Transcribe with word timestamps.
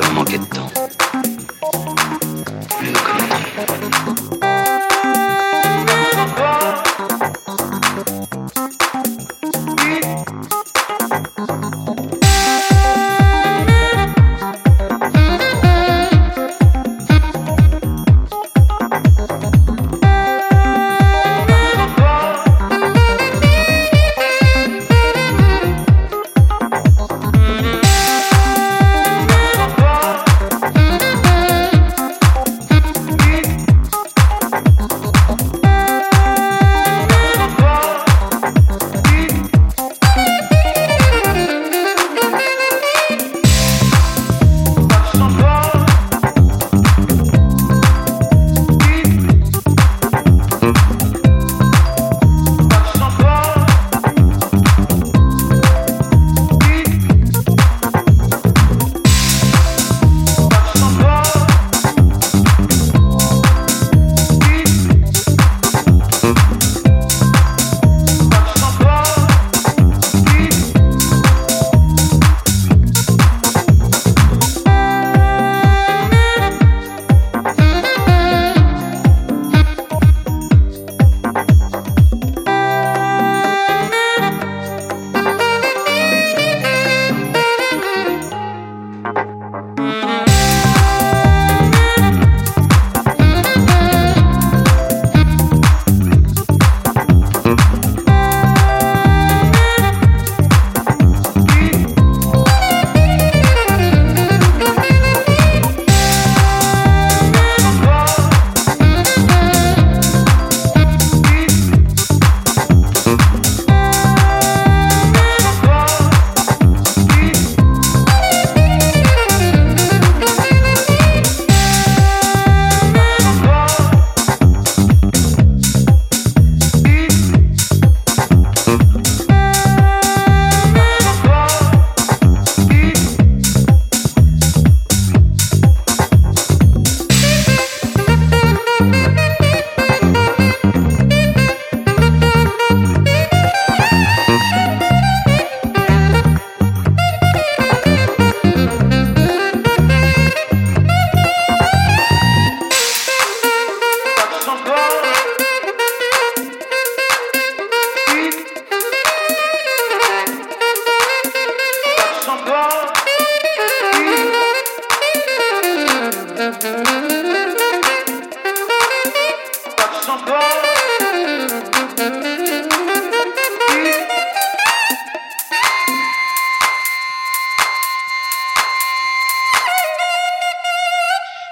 ça 0.00 0.06
vous 0.06 0.14
manquait 0.14 0.38
de 0.38 0.44
temps. 0.44 0.87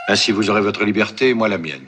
Ainsi, 0.09 0.33
vous 0.33 0.51
aurez 0.51 0.61
votre 0.61 0.85
liberté, 0.85 1.35
moi 1.35 1.49
la 1.49 1.59
mienne. 1.59 1.83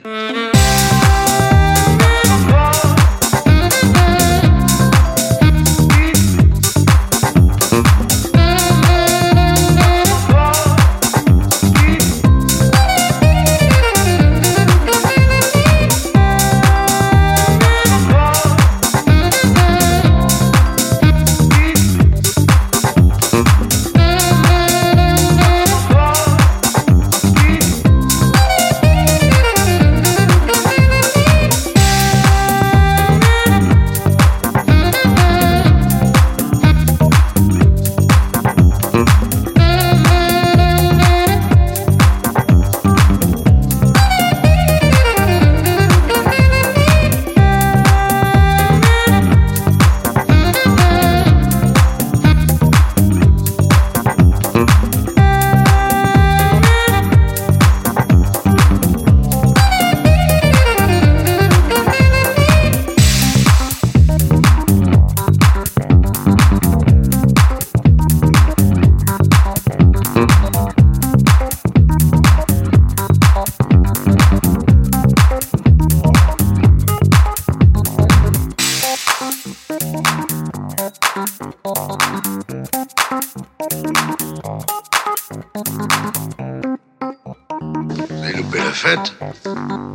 Vous 89.43 89.88